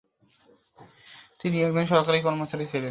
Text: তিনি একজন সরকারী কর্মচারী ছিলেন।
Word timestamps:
তিনি 1.39 1.57
একজন 1.61 1.85
সরকারী 1.85 2.19
কর্মচারী 2.21 2.65
ছিলেন। 2.65 2.79